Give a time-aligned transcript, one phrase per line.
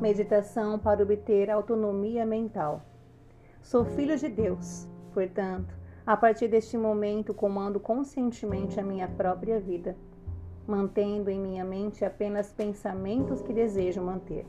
[0.00, 2.82] Meditação para obter autonomia mental.
[3.60, 5.74] Sou filho de Deus, portanto,
[6.06, 9.96] a partir deste momento comando conscientemente a minha própria vida,
[10.68, 14.46] mantendo em minha mente apenas pensamentos que desejo manter.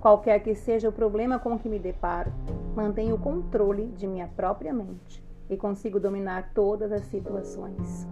[0.00, 2.32] Qualquer que seja o problema com que me deparo,
[2.74, 8.08] mantenho o controle de minha própria mente e consigo dominar todas as situações.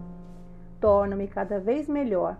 [0.78, 2.36] Torno-me cada vez melhor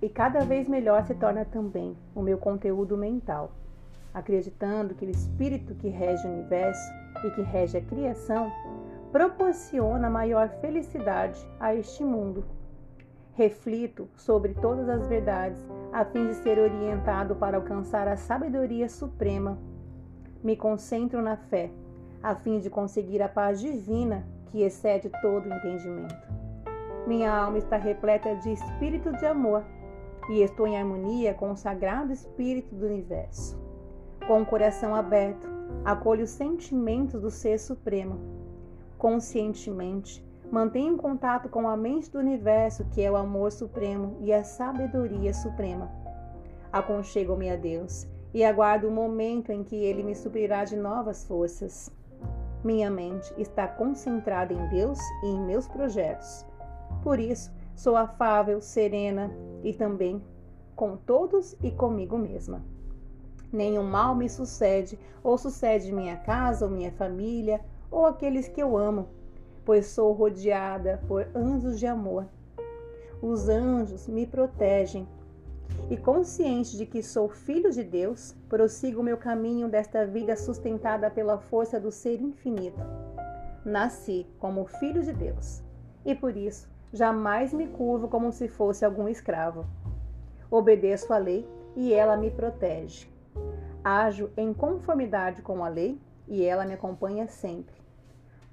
[0.00, 3.52] e cada vez melhor se torna também o meu conteúdo mental,
[4.14, 6.92] acreditando que o espírito que rege o universo
[7.24, 8.50] e que rege a criação
[9.10, 12.44] proporciona maior felicidade a este mundo.
[13.34, 19.58] Reflito sobre todas as verdades a fim de ser orientado para alcançar a sabedoria suprema.
[20.42, 21.70] Me concentro na fé,
[22.22, 26.14] a fim de conseguir a paz divina que excede todo entendimento.
[27.06, 29.64] Minha alma está repleta de espírito de amor
[30.28, 33.58] e estou em harmonia com o sagrado espírito do universo.
[34.26, 35.48] Com o coração aberto,
[35.84, 38.18] acolho os sentimentos do Ser Supremo.
[38.98, 44.44] Conscientemente, mantenho contato com a mente do universo, que é o amor supremo e a
[44.44, 45.90] sabedoria suprema.
[46.72, 51.90] Aconchego-me a Deus e aguardo o momento em que Ele me suprirá de novas forças.
[52.62, 56.44] Minha mente está concentrada em Deus e em meus projetos.
[57.02, 59.30] Por isso, Sou afável, serena
[59.62, 60.20] e também
[60.74, 62.60] com todos e comigo mesma.
[63.52, 68.76] Nenhum mal me sucede, ou sucede minha casa, ou minha família, ou aqueles que eu
[68.76, 69.08] amo,
[69.64, 72.26] pois sou rodeada por anjos de amor.
[73.22, 75.06] Os anjos me protegem
[75.88, 81.38] e, consciente de que sou filho de Deus, prossigo meu caminho desta vida sustentada pela
[81.38, 82.80] força do Ser Infinito.
[83.64, 85.62] Nasci como filho de Deus
[86.04, 89.66] e por isso Jamais me curvo como se fosse algum escravo.
[90.50, 93.06] Obedeço à lei e ela me protege.
[93.84, 97.74] Ajo em conformidade com a lei e ela me acompanha sempre.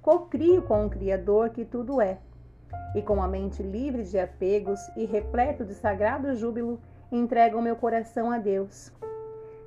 [0.02, 2.18] Cocrio com o Criador que tudo é,
[2.94, 6.78] e com a mente livre de apegos e repleto de sagrado júbilo,
[7.10, 8.92] entrego meu coração a Deus.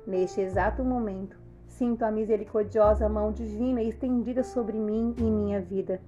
[0.06, 6.00] Neste exato momento, sinto a misericordiosa mão divina estendida sobre mim e minha vida.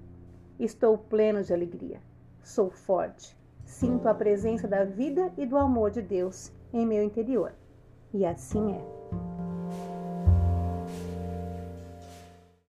[0.59, 1.99] Estou pleno de alegria.
[2.43, 3.37] Sou forte.
[3.65, 7.53] Sinto a presença da vida e do amor de Deus em meu interior.
[8.13, 9.32] E assim é.